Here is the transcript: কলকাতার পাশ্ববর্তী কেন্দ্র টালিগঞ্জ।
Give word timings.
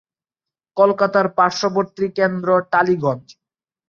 কলকাতার 0.77 1.27
পাশ্ববর্তী 1.37 2.05
কেন্দ্র 2.17 2.49
টালিগঞ্জ। 2.71 3.25